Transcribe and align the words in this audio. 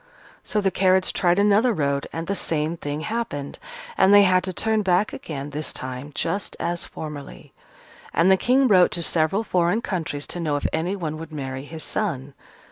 So 0.43 0.61
the 0.61 0.71
carriage 0.71 1.13
tried 1.13 1.37
another 1.37 1.73
road, 1.73 2.07
and 2.11 2.25
the 2.25 2.33
same 2.33 2.75
thing 2.75 3.01
happened, 3.01 3.59
and 3.99 4.11
they 4.11 4.23
had 4.23 4.43
to 4.45 4.51
turn 4.51 4.81
back 4.81 5.13
again 5.13 5.51
this 5.51 5.71
time, 5.71 6.09
just 6.15 6.57
as 6.59 6.83
formerly. 6.85 7.53
And 8.11 8.31
the 8.31 8.35
King 8.35 8.67
wrote 8.67 8.89
to 8.93 9.03
several 9.03 9.43
foreign 9.43 9.83
countries, 9.83 10.25
to 10.33 10.39
know 10.39 10.55
if 10.55 10.65
anyone 10.73 11.17
would 11.19 11.31
marry 11.31 11.65
his 11.65 11.83
son. 11.83 12.33